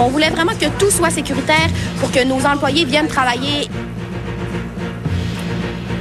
On 0.00 0.08
voulait 0.08 0.30
vraiment 0.30 0.52
que 0.52 0.66
tout 0.78 0.90
soit 0.90 1.10
sécuritaire 1.10 1.68
pour 1.98 2.12
que 2.12 2.24
nos 2.24 2.46
employés 2.46 2.84
viennent 2.84 3.08
travailler. 3.08 3.68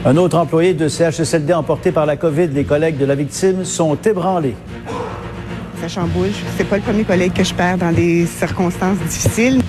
Un 0.05 0.16
autre 0.18 0.38
employé 0.38 0.76
de 0.76 0.88
CHSLD 0.88 1.52
emporté 1.54 1.92
par 1.92 2.05
la 2.05 2.16
COVID, 2.16 2.48
les 2.48 2.64
collègues 2.64 2.98
de 2.98 3.05
la 3.05 3.16
victime 3.16 3.66
sont 3.66 3.98
ébranlés. 4.05 4.55
Ça 5.82 5.88
chamboule. 5.88 6.30
C'est 6.58 6.64
pas 6.64 6.78
le 6.78 6.84
premier 6.84 7.04
collègue 7.04 7.34
que 7.34 7.44
je 7.44 7.54
perds 7.54 7.80
dans 7.80 7.91
des 7.91 8.28
circonstances 8.28 9.00
difficiles. 9.00 9.62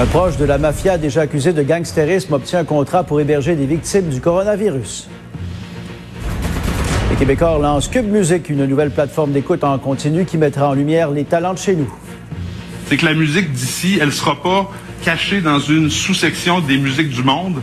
Un 0.00 0.06
proche 0.06 0.36
de 0.36 0.44
la 0.44 0.58
mafia 0.58 0.98
déjà 0.98 1.22
accusé 1.22 1.52
de 1.52 1.62
gangstérisme 1.62 2.32
obtient 2.32 2.60
un 2.60 2.64
contrat 2.64 3.04
pour 3.04 3.20
héberger 3.20 3.54
des 3.54 3.66
victimes 3.66 4.08
du 4.08 4.20
coronavirus. 4.20 5.08
Les 7.10 7.16
Québécois 7.16 7.58
lancent 7.60 7.88
Cube 7.88 8.10
Music, 8.10 8.48
une 8.48 8.64
nouvelle 8.66 8.90
plateforme 8.90 9.32
d'écoute 9.32 9.62
en 9.62 9.78
continu 9.78 10.24
qui 10.24 10.36
mettra 10.36 10.70
en 10.70 10.72
lumière 10.72 11.10
les 11.10 11.24
talents 11.24 11.54
de 11.54 11.58
chez 11.58 11.76
nous. 11.76 11.92
C'est 12.92 12.98
que 12.98 13.06
la 13.06 13.14
musique 13.14 13.50
d'ici, 13.50 13.98
elle 13.98 14.12
sera 14.12 14.42
pas 14.42 14.70
cachée 15.02 15.40
dans 15.40 15.58
une 15.58 15.88
sous-section 15.88 16.60
des 16.60 16.76
musiques 16.76 17.08
du 17.08 17.22
monde. 17.22 17.62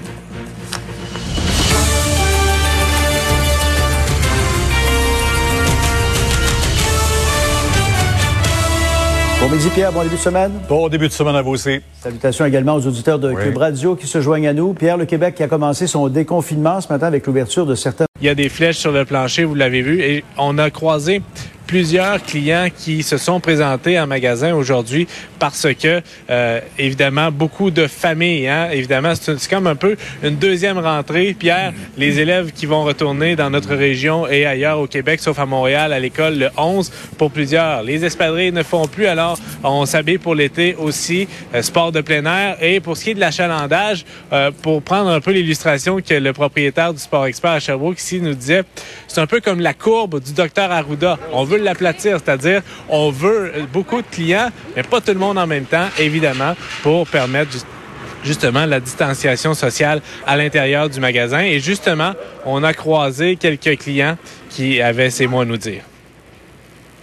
Bon 9.39 9.49
midi 9.49 9.69
Pierre, 9.75 9.91
bon 9.91 10.01
début 10.01 10.15
de 10.15 10.19
semaine. 10.19 10.51
Bon 10.67 10.89
début 10.89 11.07
de 11.07 11.13
semaine 11.13 11.35
à 11.35 11.43
vous 11.43 11.51
aussi. 11.51 11.79
Salutations 12.01 12.45
également 12.45 12.73
aux 12.73 12.87
auditeurs 12.87 13.19
de 13.19 13.31
Cube 13.31 13.57
Radio 13.57 13.95
qui 13.95 14.07
se 14.07 14.21
joignent 14.21 14.47
à 14.47 14.53
nous. 14.53 14.73
Pierre, 14.73 14.97
le 14.97 15.05
Québec 15.05 15.35
qui 15.35 15.43
a 15.43 15.47
commencé 15.47 15.85
son 15.85 16.07
déconfinement 16.07 16.81
ce 16.81 16.91
matin 16.91 17.05
avec 17.05 17.27
l'ouverture 17.27 17.67
de 17.67 17.75
certains... 17.75 18.05
Il 18.19 18.25
y 18.25 18.29
a 18.29 18.35
des 18.35 18.49
flèches 18.49 18.79
sur 18.79 18.91
le 18.91 19.05
plancher, 19.05 19.43
vous 19.43 19.53
l'avez 19.53 19.83
vu, 19.83 20.01
et 20.01 20.23
on 20.39 20.57
a 20.57 20.71
croisé 20.71 21.21
plusieurs 21.69 22.23
clients 22.23 22.69
qui 22.75 23.03
se 23.03 23.17
sont 23.17 23.39
présentés 23.39 23.99
en 23.99 24.07
magasin 24.07 24.55
aujourd'hui 24.55 25.07
parce 25.37 25.67
que, 25.79 26.01
euh, 26.31 26.59
évidemment, 26.79 27.31
beaucoup 27.31 27.69
de 27.69 27.85
familles, 27.85 28.47
hein, 28.47 28.69
évidemment, 28.71 29.13
c'est 29.13 29.47
comme 29.47 29.67
un 29.67 29.75
peu 29.75 29.95
une 30.23 30.35
deuxième 30.37 30.79
rentrée. 30.79 31.35
Pierre, 31.37 31.73
les 31.95 32.19
élèves 32.19 32.53
qui 32.53 32.65
vont 32.65 32.83
retourner 32.83 33.35
dans 33.35 33.51
notre 33.51 33.75
région 33.75 34.27
et 34.27 34.47
ailleurs 34.47 34.79
au 34.79 34.87
Québec, 34.87 35.19
sauf 35.19 35.37
à 35.37 35.45
Montréal, 35.45 35.93
à 35.93 35.99
l'école 35.99 36.39
le 36.39 36.49
11 36.57 36.91
pour 37.19 37.29
plusieurs. 37.29 37.83
Les 37.83 38.03
espadrilles 38.03 38.51
ne 38.51 38.63
font 38.63 38.87
plus, 38.87 39.05
alors 39.05 39.37
on 39.63 39.85
s'habille 39.85 40.17
pour 40.17 40.33
l'été 40.33 40.73
aussi, 40.73 41.27
euh, 41.53 41.61
sport 41.61 41.91
de 41.91 42.01
plein 42.01 42.25
air. 42.25 42.57
Et 42.61 42.79
pour 42.79 42.97
ce 42.97 43.03
qui 43.03 43.09
est 43.11 43.13
de 43.13 43.19
l'achalandage, 43.19 44.05
euh, 44.33 44.49
pour 44.63 44.81
prendre 44.81 45.11
un 45.11 45.21
peu 45.21 45.31
l'illustration 45.31 46.01
que 46.01 46.15
le 46.15 46.33
propriétaire 46.33 46.95
du 46.95 46.99
Sport 46.99 47.27
Expert 47.27 47.51
à 47.51 47.59
Sherbrooke 47.59 47.99
ici 47.99 48.19
nous 48.21 48.33
disait, 48.33 48.63
c'est 49.07 49.21
un 49.21 49.27
peu 49.27 49.39
comme 49.39 49.59
la 49.59 49.75
courbe 49.75 50.19
du 50.19 50.33
docteur 50.33 50.71
Arruda. 50.71 51.19
On 51.31 51.43
veut 51.43 51.58
l'aplatir, 51.63 52.19
c'est-à-dire 52.23 52.61
on 52.87 53.11
veut 53.11 53.53
beaucoup 53.71 54.01
de 54.01 54.07
clients, 54.07 54.49
mais 54.75 54.83
pas 54.83 55.01
tout 55.01 55.13
le 55.13 55.19
monde 55.19 55.37
en 55.37 55.47
même 55.47 55.65
temps, 55.65 55.87
évidemment, 55.97 56.55
pour 56.83 57.07
permettre 57.07 57.51
justement 58.23 58.65
la 58.65 58.79
distanciation 58.79 59.53
sociale 59.53 60.01
à 60.25 60.35
l'intérieur 60.37 60.89
du 60.89 60.99
magasin. 60.99 61.39
Et 61.39 61.59
justement, 61.59 62.13
on 62.45 62.63
a 62.63 62.73
croisé 62.73 63.35
quelques 63.35 63.77
clients 63.77 64.17
qui 64.49 64.81
avaient 64.81 65.09
ces 65.09 65.27
mots 65.27 65.41
à 65.41 65.45
nous 65.45 65.57
dire. 65.57 65.81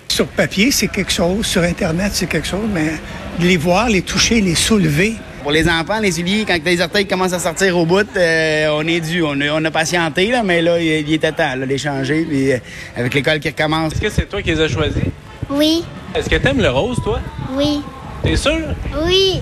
Sur 0.09 0.27
papier, 0.27 0.71
c'est 0.71 0.88
quelque 0.88 1.12
chose. 1.12 1.44
Sur 1.44 1.62
Internet, 1.62 2.12
c'est 2.15 2.27
quelque 2.27 2.49
chose. 2.49 2.69
Mais 2.73 2.93
les 3.41 3.56
voir, 3.56 3.88
les 3.88 4.03
toucher, 4.03 4.41
les 4.41 4.55
soulever, 4.55 5.15
pour 5.47 5.53
les 5.53 5.69
enfants, 5.69 6.01
les 6.01 6.11
souliers, 6.11 6.45
quand 6.45 6.59
les 6.65 6.81
orteils 6.81 7.07
commencent 7.07 7.33
à 7.33 7.39
sortir 7.39 7.79
au 7.79 7.87
bout, 7.87 8.05
euh, 8.17 8.67
on 8.73 8.84
est 8.84 8.99
dû. 8.99 9.23
On 9.23 9.65
a, 9.65 9.71
patienté, 9.71 10.33
là, 10.33 10.43
mais 10.43 10.61
là, 10.61 10.81
il, 10.81 11.12
était 11.12 11.31
temps 11.31 11.55
là, 11.55 11.65
d'échanger. 11.65 12.27
Puis 12.29 12.51
euh, 12.51 12.59
avec 12.97 13.15
l'école 13.15 13.39
qui 13.39 13.51
recommence. 13.51 13.93
Est-ce 13.93 14.01
que 14.01 14.11
c'est 14.11 14.29
toi 14.29 14.43
qui 14.43 14.51
les 14.51 14.61
as 14.61 14.67
choisis? 14.67 15.05
Oui. 15.49 15.85
Est-ce 16.17 16.29
que 16.29 16.35
t'aimes 16.35 16.61
le 16.61 16.71
rose, 16.71 16.99
toi? 17.01 17.21
Oui. 17.53 17.81
T'es 18.25 18.35
sûr? 18.35 18.59
Oui. 19.05 19.41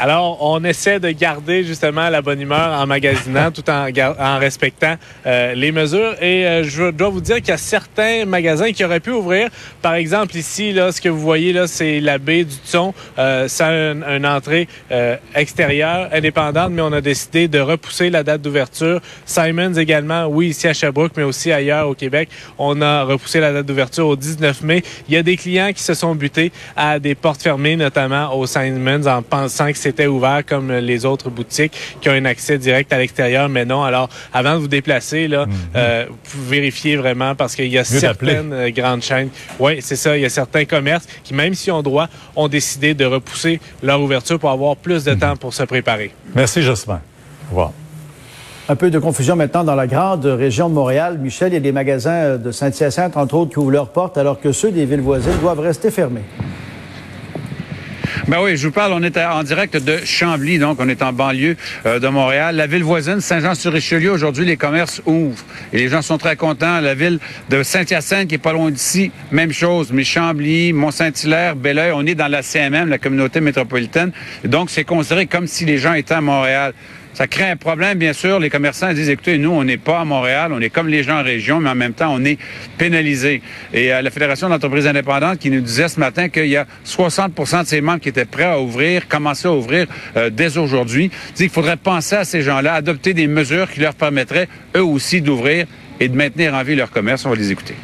Alors, 0.00 0.38
on 0.40 0.62
essaie 0.62 1.00
de 1.00 1.10
garder 1.10 1.64
justement 1.64 2.08
la 2.08 2.22
bonne 2.22 2.40
humeur 2.40 2.80
en 2.80 2.86
magasinant 2.86 3.50
tout 3.50 3.68
en, 3.68 3.88
en 4.18 4.38
respectant 4.38 4.94
euh, 5.26 5.54
les 5.54 5.72
mesures. 5.72 6.14
Et 6.22 6.46
euh, 6.46 6.62
je 6.62 6.92
dois 6.92 7.08
vous 7.08 7.20
dire 7.20 7.36
qu'il 7.36 7.48
y 7.48 7.52
a 7.52 7.56
certains 7.56 8.24
magasins 8.24 8.70
qui 8.70 8.84
auraient 8.84 9.00
pu 9.00 9.10
ouvrir. 9.10 9.48
Par 9.82 9.94
exemple, 9.94 10.36
ici, 10.36 10.72
là, 10.72 10.92
ce 10.92 11.00
que 11.00 11.08
vous 11.08 11.18
voyez 11.18 11.52
là, 11.52 11.66
c'est 11.66 11.98
la 11.98 12.18
baie 12.18 12.44
du 12.44 12.54
Thon. 12.70 12.94
Euh, 13.18 13.48
ça 13.48 13.66
a 13.66 13.72
une, 13.72 14.24
entrée 14.24 14.68
euh, 14.92 15.16
extérieure 15.34 16.08
indépendante, 16.12 16.70
mais 16.70 16.82
on 16.82 16.92
a 16.92 17.00
décidé 17.00 17.48
de 17.48 17.58
repousser 17.58 18.08
la 18.08 18.22
date 18.22 18.40
d'ouverture. 18.40 19.00
Simons 19.26 19.74
également, 19.74 20.26
oui, 20.26 20.50
ici 20.50 20.68
à 20.68 20.74
Sherbrooke, 20.74 21.14
mais 21.16 21.24
aussi 21.24 21.50
ailleurs 21.50 21.88
au 21.88 21.94
Québec. 21.94 22.28
On 22.56 22.80
a 22.82 23.02
repoussé 23.02 23.40
la 23.40 23.52
date 23.52 23.66
d'ouverture 23.66 24.06
au 24.06 24.14
19 24.14 24.62
mai. 24.62 24.84
Il 25.08 25.14
y 25.14 25.16
a 25.16 25.24
des 25.24 25.36
clients 25.36 25.72
qui 25.74 25.82
se 25.82 25.94
sont 25.94 26.14
butés 26.14 26.52
à 26.76 27.00
des 27.00 27.16
portes 27.16 27.42
fermées, 27.42 27.74
notamment 27.74 28.32
au 28.38 28.46
Simons, 28.46 29.04
en 29.08 29.22
pensant 29.22 29.72
que 29.72 29.87
c'était 29.88 30.06
ouvert 30.06 30.42
comme 30.44 30.70
les 30.70 31.06
autres 31.06 31.30
boutiques 31.30 31.72
qui 32.00 32.10
ont 32.10 32.12
un 32.12 32.26
accès 32.26 32.58
direct 32.58 32.92
à 32.92 32.98
l'extérieur, 32.98 33.48
mais 33.48 33.64
non. 33.64 33.82
Alors, 33.82 34.10
avant 34.34 34.54
de 34.54 34.58
vous 34.58 34.68
déplacer, 34.68 35.28
là, 35.28 35.46
mhm. 35.46 35.52
euh, 35.76 36.04
vous 36.08 36.16
pouvez 36.42 36.58
vérifier 36.58 36.96
vraiment 36.96 37.34
parce 37.34 37.54
qu'il 37.56 37.68
y 37.68 37.78
a 37.78 37.84
certaines 37.84 38.52
euh, 38.52 38.70
grandes 38.70 39.02
chaînes. 39.02 39.30
Oui, 39.58 39.78
c'est 39.80 39.96
ça. 39.96 40.14
Il 40.18 40.22
y 40.22 40.26
a 40.26 40.28
certains 40.28 40.66
commerces 40.66 41.06
qui, 41.24 41.32
même 41.32 41.54
si 41.54 41.70
ont 41.70 41.80
droit, 41.80 42.08
ont 42.36 42.48
décidé 42.48 42.92
de 42.92 43.06
repousser 43.06 43.60
leur 43.82 44.02
ouverture 44.02 44.38
pour 44.38 44.50
avoir 44.50 44.76
plus 44.76 45.04
de 45.04 45.12
mhm. 45.12 45.18
temps 45.18 45.36
pour 45.36 45.54
se 45.54 45.62
préparer. 45.62 46.10
Merci, 46.34 46.60
Jocelyn. 46.60 47.00
Au 47.46 47.50
revoir. 47.50 47.72
Un 48.68 48.76
peu 48.76 48.90
de 48.90 48.98
confusion 48.98 49.36
maintenant 49.36 49.64
dans 49.64 49.74
la 49.74 49.86
grande 49.86 50.26
région 50.26 50.68
de 50.68 50.74
Montréal. 50.74 51.18
Michel, 51.18 51.52
il 51.52 51.54
y 51.54 51.56
a 51.56 51.60
des 51.60 51.72
magasins 51.72 52.36
de 52.36 52.50
Saint-Hyacinthe, 52.52 53.16
entre 53.16 53.36
autres, 53.36 53.52
qui 53.52 53.58
ouvrent 53.58 53.70
leurs 53.70 53.88
portes 53.88 54.18
alors 54.18 54.38
que 54.38 54.52
ceux 54.52 54.70
des 54.70 54.84
villes 54.84 55.00
voisines 55.00 55.38
doivent 55.40 55.60
rester 55.60 55.90
fermés. 55.90 56.24
Ben 58.28 58.42
oui, 58.42 58.58
je 58.58 58.66
vous 58.66 58.74
parle, 58.74 58.92
on 58.92 59.02
est 59.02 59.16
en 59.16 59.42
direct 59.42 59.78
de 59.78 60.04
Chambly, 60.04 60.58
donc 60.58 60.76
on 60.80 60.88
est 60.90 61.00
en 61.00 61.14
banlieue 61.14 61.56
euh, 61.86 61.98
de 61.98 62.08
Montréal. 62.08 62.56
La 62.56 62.66
ville 62.66 62.84
voisine, 62.84 63.22
Saint-Jean-sur-Richelieu, 63.22 64.12
aujourd'hui, 64.12 64.44
les 64.44 64.58
commerces 64.58 65.00
ouvrent. 65.06 65.42
Et 65.72 65.78
les 65.78 65.88
gens 65.88 66.02
sont 66.02 66.18
très 66.18 66.36
contents. 66.36 66.80
La 66.82 66.94
ville 66.94 67.20
de 67.48 67.62
Saint-Hyacinthe, 67.62 68.28
qui 68.28 68.34
est 68.34 68.38
pas 68.38 68.52
loin 68.52 68.70
d'ici, 68.70 69.12
même 69.32 69.50
chose. 69.50 69.92
Mais 69.94 70.04
Chambly, 70.04 70.74
Mont-Saint-Hilaire, 70.74 71.56
Belleuil, 71.56 71.92
on 71.94 72.04
est 72.04 72.14
dans 72.14 72.28
la 72.28 72.42
CMM, 72.42 72.90
la 72.90 72.98
communauté 72.98 73.40
métropolitaine. 73.40 74.12
donc, 74.44 74.68
c'est 74.68 74.84
considéré 74.84 75.24
comme 75.24 75.46
si 75.46 75.64
les 75.64 75.78
gens 75.78 75.94
étaient 75.94 76.12
à 76.12 76.20
Montréal. 76.20 76.74
Ça 77.14 77.26
crée 77.26 77.50
un 77.50 77.56
problème, 77.56 77.98
bien 77.98 78.12
sûr. 78.12 78.38
Les 78.38 78.50
commerçants 78.50 78.92
disent, 78.92 79.08
écoutez, 79.08 79.38
nous, 79.38 79.50
on 79.50 79.64
n'est 79.64 79.76
pas 79.76 80.00
à 80.00 80.04
Montréal, 80.04 80.52
on 80.54 80.60
est 80.60 80.70
comme 80.70 80.88
les 80.88 81.02
gens 81.02 81.20
en 81.20 81.22
région, 81.22 81.58
mais 81.60 81.70
en 81.70 81.74
même 81.74 81.94
temps, 81.94 82.12
on 82.14 82.24
est 82.24 82.38
pénalisé. 82.76 83.42
Et 83.72 83.92
euh, 83.92 84.02
la 84.02 84.10
Fédération 84.10 84.48
d'entreprises 84.48 84.86
indépendantes 84.86 85.38
qui 85.38 85.50
nous 85.50 85.60
disait 85.60 85.88
ce 85.88 85.98
matin 85.98 86.28
qu'il 86.28 86.46
y 86.46 86.56
a 86.56 86.66
60% 86.86 87.62
de 87.62 87.66
ses 87.66 87.80
membres 87.80 88.00
qui 88.00 88.08
étaient 88.08 88.24
prêts 88.24 88.44
à 88.44 88.60
ouvrir, 88.60 89.08
commencer 89.08 89.48
à 89.48 89.52
ouvrir 89.52 89.86
euh, 90.16 90.30
dès 90.30 90.58
aujourd'hui, 90.58 91.10
dit 91.34 91.44
qu'il 91.44 91.50
faudrait 91.50 91.76
penser 91.76 92.16
à 92.16 92.24
ces 92.24 92.42
gens-là, 92.42 92.74
adopter 92.74 93.14
des 93.14 93.26
mesures 93.26 93.70
qui 93.70 93.80
leur 93.80 93.94
permettraient, 93.94 94.48
eux 94.76 94.84
aussi, 94.84 95.20
d'ouvrir 95.20 95.66
et 96.00 96.08
de 96.08 96.16
maintenir 96.16 96.54
en 96.54 96.62
vie 96.62 96.76
leur 96.76 96.90
commerce. 96.90 97.26
On 97.26 97.30
va 97.30 97.36
les 97.36 97.50
écouter. 97.50 97.74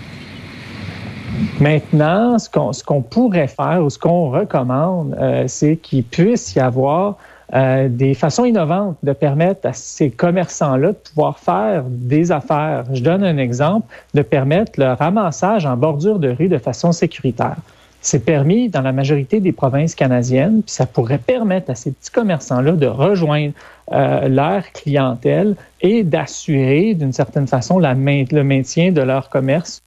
Maintenant, 1.61 2.39
ce 2.39 2.85
qu'on 2.85 3.03
pourrait 3.03 3.49
faire 3.49 3.83
ou 3.83 3.91
ce 3.91 3.99
qu'on 3.99 4.31
recommande, 4.31 5.17
euh, 5.21 5.45
c'est 5.49 5.77
qu'il 5.77 6.05
puisse 6.05 6.55
y 6.55 6.61
avoir 6.61 7.17
euh, 7.55 7.89
des 7.89 8.15
façons 8.15 8.45
innovantes 8.45 8.97
de 9.03 9.13
permettre 9.13 9.69
à 9.69 9.73
ces 9.73 10.11
commerçants-là 10.11 10.89
de 10.89 10.97
pouvoir 10.97 11.39
faire 11.39 11.85
des 11.87 12.33
affaires. 12.33 12.85
Je 12.93 13.03
donne 13.03 13.23
un 13.23 13.39
exemple, 13.39 13.87
de 14.13 14.23
permettre 14.23 14.73
le 14.81 14.93
ramassage 14.93 15.65
en 15.65 15.77
bordure 15.77 16.19
de 16.19 16.31
rue 16.31 16.49
de 16.49 16.59
façon 16.59 16.91
sécuritaire. 16.91 17.57
C'est 18.01 18.25
permis 18.25 18.69
dans 18.69 18.83
la 18.83 18.93
majorité 18.93 19.41
des 19.41 19.53
provinces 19.53 19.95
canadiennes, 19.95 20.63
puis 20.63 20.75
ça 20.75 20.85
pourrait 20.85 21.19
permettre 21.19 21.71
à 21.71 21.75
ces 21.75 21.93
petits 21.93 22.11
commerçants-là 22.11 22.73
de 22.73 22.87
rejoindre 22.87 23.55
euh, 23.93 24.29
leur 24.29 24.71
clientèle 24.73 25.55
et 25.81 26.03
d'assurer 26.03 26.95
d'une 26.95 27.13
certaine 27.13 27.47
façon 27.47 27.79
le 27.79 28.43
maintien 28.43 28.93
de 28.93 29.01
leur 29.01 29.31
commerce 29.31 29.81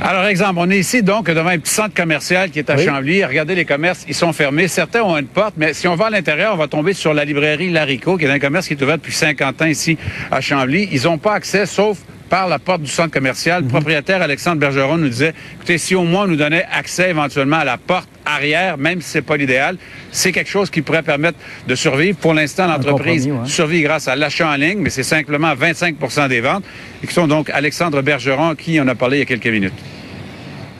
alors, 0.00 0.24
exemple, 0.26 0.54
on 0.58 0.70
est 0.70 0.78
ici 0.78 1.02
donc 1.02 1.26
devant 1.28 1.48
un 1.48 1.58
petit 1.58 1.74
centre 1.74 1.94
commercial 1.94 2.50
qui 2.50 2.60
est 2.60 2.70
à 2.70 2.76
Chambly. 2.76 3.24
Regardez 3.24 3.54
les 3.54 3.64
commerces, 3.64 4.04
ils 4.08 4.14
sont 4.14 4.32
fermés. 4.32 4.68
Certains 4.68 5.02
ont 5.02 5.16
une 5.16 5.26
porte, 5.26 5.54
mais 5.56 5.74
si 5.74 5.88
on 5.88 5.96
va 5.96 6.06
à 6.06 6.10
l'intérieur, 6.10 6.54
on 6.54 6.56
va 6.56 6.68
tomber 6.68 6.92
sur 6.92 7.12
la 7.12 7.24
librairie 7.24 7.70
Larico, 7.70 8.16
qui 8.16 8.24
est 8.24 8.30
un 8.30 8.38
commerce 8.38 8.68
qui 8.68 8.74
est 8.74 8.82
ouvert 8.82 8.98
depuis 8.98 9.12
50 9.12 9.62
ans 9.62 9.66
ici 9.66 9.98
à 10.30 10.40
Chambly. 10.40 10.88
Ils 10.92 11.04
n'ont 11.04 11.18
pas 11.18 11.34
accès, 11.34 11.66
sauf 11.66 11.98
par 12.28 12.48
la 12.48 12.58
porte 12.58 12.82
du 12.82 12.90
centre 12.90 13.10
commercial. 13.10 13.62
Le 13.62 13.68
propriétaire 13.68 14.22
Alexandre 14.22 14.60
Bergeron 14.60 14.98
nous 14.98 15.08
disait, 15.08 15.34
écoutez, 15.56 15.78
si 15.78 15.94
au 15.94 16.04
moins 16.04 16.24
on 16.24 16.28
nous 16.28 16.36
donnait 16.36 16.66
accès 16.72 17.10
éventuellement 17.10 17.58
à 17.58 17.64
la 17.64 17.78
porte 17.78 18.08
arrière, 18.28 18.78
même 18.78 19.00
si 19.00 19.10
c'est 19.10 19.22
pas 19.22 19.36
l'idéal, 19.36 19.76
c'est 20.10 20.32
quelque 20.32 20.50
chose 20.50 20.70
qui 20.70 20.82
pourrait 20.82 21.02
permettre 21.02 21.38
de 21.66 21.74
survivre. 21.74 22.16
Pour 22.18 22.34
l'instant, 22.34 22.66
l'entreprise 22.66 23.26
ouais. 23.26 23.46
survit 23.46 23.82
grâce 23.82 24.08
à 24.08 24.16
l'achat 24.16 24.48
en 24.50 24.56
ligne, 24.56 24.78
mais 24.78 24.90
c'est 24.90 25.02
simplement 25.02 25.54
25% 25.54 26.28
des 26.28 26.40
ventes. 26.40 26.64
Et 27.02 27.06
qui 27.06 27.14
sont 27.14 27.26
donc 27.26 27.50
Alexandre 27.50 28.02
Bergeron, 28.02 28.54
qui 28.54 28.80
en 28.80 28.88
a 28.88 28.94
parlé 28.94 29.18
il 29.18 29.20
y 29.20 29.22
a 29.22 29.26
quelques 29.26 29.46
minutes. 29.46 29.74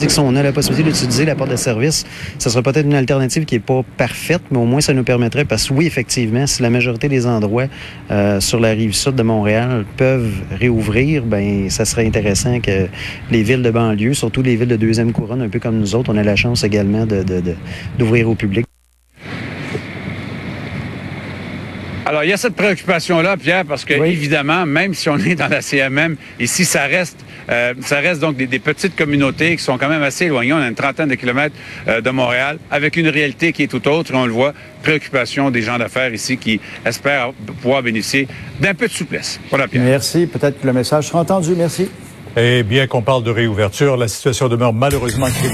Si 0.07 0.21
on 0.21 0.35
a 0.37 0.43
la 0.43 0.53
possibilité 0.53 0.91
d'utiliser 0.91 1.25
la 1.25 1.35
porte 1.35 1.51
de 1.51 1.57
service, 1.57 2.07
ça 2.39 2.51
serait 2.51 2.63
peut-être 2.63 2.87
une 2.87 2.95
alternative 2.95 3.45
qui 3.45 3.57
n'est 3.57 3.61
pas 3.61 3.83
parfaite, 3.97 4.43
mais 4.51 4.59
au 4.59 4.65
moins 4.65 4.81
ça 4.81 4.95
nous 4.95 5.05
permettrait, 5.05 5.45
parce 5.45 5.69
que 5.69 5.75
oui, 5.75 5.87
effectivement, 5.87 6.47
si 6.47 6.63
la 6.63 6.71
majorité 6.71 7.09
des 7.09 7.27
endroits 7.27 7.67
euh, 8.11 8.41
sur 8.41 8.61
la 8.61 8.71
rive 8.71 8.95
sud 8.95 9.15
de 9.17 9.23
Montréal 9.23 9.85
peuvent 9.97 10.43
réouvrir, 10.59 11.25
ben 11.25 11.69
ça 11.71 11.85
serait 11.85 12.07
intéressant 12.07 12.61
que 12.61 12.87
les 13.31 13.43
villes 13.43 13.63
de 13.63 13.71
banlieue, 13.71 14.15
surtout 14.15 14.43
les 14.43 14.57
villes 14.57 14.69
de 14.69 14.77
deuxième 14.77 15.13
couronne, 15.13 15.43
un 15.43 15.49
peu 15.49 15.59
comme 15.59 15.79
nous 15.79 15.95
autres, 15.95 16.13
on 16.13 16.17
a 16.17 16.23
la 16.23 16.37
chance 16.37 16.63
également 16.63 17.07
d'ouvrir 17.99 18.29
au 18.29 18.35
public. 18.35 18.68
Alors, 22.09 22.25
il 22.25 22.31
y 22.31 22.33
a 22.33 22.39
cette 22.39 22.55
préoccupation-là, 22.55 23.37
Pierre, 23.37 23.67
parce 23.67 23.85
que, 23.85 23.93
évidemment, 23.93 24.65
même 24.65 24.95
si 24.95 25.11
on 25.11 25.19
est 25.19 25.35
dans 25.35 25.49
la 25.49 25.61
CMM, 25.61 26.17
ici, 26.41 26.65
ça 26.65 26.85
reste, 26.85 27.19
euh, 27.51 27.75
ça 27.83 27.99
reste 28.01 28.23
donc 28.23 28.35
des, 28.35 28.47
des 28.47 28.59
petites 28.59 28.97
communautés 28.97 29.55
qui 29.57 29.63
sont 29.63 29.77
quand 29.77 29.91
même 29.91 30.03
assez 30.03 30.25
éloignées. 30.25 30.55
On 30.55 30.59
a 30.59 30.69
une 30.69 30.75
trentaine 30.75 31.11
de 31.11 31.17
kilomètres 31.17 31.55
euh, 31.87 32.01
de 32.01 32.09
Montréal, 32.09 32.57
avec 32.71 32.97
une 32.97 33.09
réalité 33.09 33.53
qui 33.53 33.65
est 33.65 33.67
tout 33.67 33.87
autre. 33.89 34.11
Et 34.15 34.17
on 34.17 34.25
le 34.25 34.33
voit, 34.33 34.55
préoccupation 34.83 35.51
des 35.51 35.61
gens 35.61 35.77
d'affaires 35.77 36.15
ici 36.15 36.39
qui 36.39 36.63
espèrent 36.87 37.33
pouvoir 37.61 37.83
bénéficier 37.83 38.27
d'un 38.59 38.73
peu 38.73 38.89
de 38.89 38.93
souplesse. 38.93 39.39
Voilà, 39.51 39.69
Pierre. 39.69 39.85
Merci. 39.85 40.27
Peut-être 40.27 40.63
que 40.63 40.67
le 40.67 40.73
message 40.73 41.09
sera 41.09 41.21
entendu. 41.21 41.53
Merci. 41.59 41.91
Et 42.39 42.63
bien 42.63 42.87
qu'on 42.87 43.03
parle 43.03 43.23
de 43.23 43.31
réouverture, 43.31 43.99
la 43.99 44.09
situation 44.09 44.49
demeure 44.49 44.73
malheureusement 44.73 45.27
critique. 45.27 45.45